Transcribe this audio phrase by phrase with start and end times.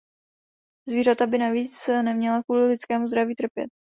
[0.89, 3.69] Zvířata by navíc neměla kvůli lidskému zdraví trpět.